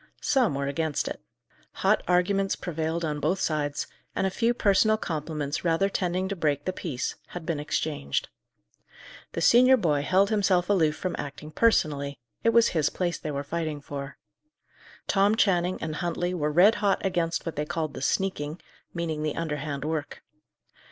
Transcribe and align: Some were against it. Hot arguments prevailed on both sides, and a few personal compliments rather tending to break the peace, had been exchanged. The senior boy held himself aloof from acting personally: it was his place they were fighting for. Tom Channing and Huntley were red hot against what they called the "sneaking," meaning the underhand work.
Some 0.19 0.55
were 0.55 0.65
against 0.65 1.07
it. 1.07 1.21
Hot 1.85 2.01
arguments 2.07 2.55
prevailed 2.55 3.05
on 3.05 3.19
both 3.19 3.39
sides, 3.39 3.85
and 4.15 4.25
a 4.25 4.31
few 4.31 4.51
personal 4.55 4.97
compliments 4.97 5.63
rather 5.63 5.89
tending 5.89 6.27
to 6.27 6.35
break 6.35 6.65
the 6.65 6.73
peace, 6.73 7.13
had 7.27 7.45
been 7.45 7.59
exchanged. 7.59 8.27
The 9.33 9.41
senior 9.41 9.77
boy 9.77 10.01
held 10.01 10.31
himself 10.31 10.71
aloof 10.71 10.95
from 10.95 11.15
acting 11.19 11.51
personally: 11.51 12.17
it 12.43 12.49
was 12.49 12.69
his 12.69 12.89
place 12.89 13.19
they 13.19 13.29
were 13.29 13.43
fighting 13.43 13.79
for. 13.79 14.17
Tom 15.05 15.35
Channing 15.35 15.77
and 15.83 15.97
Huntley 15.97 16.33
were 16.33 16.51
red 16.51 16.73
hot 16.81 17.05
against 17.05 17.45
what 17.45 17.55
they 17.55 17.65
called 17.67 17.93
the 17.93 18.01
"sneaking," 18.01 18.59
meaning 18.95 19.21
the 19.21 19.35
underhand 19.35 19.85
work. 19.85 20.23